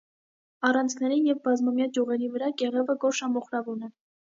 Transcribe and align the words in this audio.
Առանցքների 0.69 1.19
և 1.27 1.43
բազմամյա 1.45 1.89
ճյուղերի 2.01 2.33
վրա 2.35 2.53
կեղևը 2.65 3.01
գորշամոխրավուն 3.09 3.91
է։ 3.93 3.97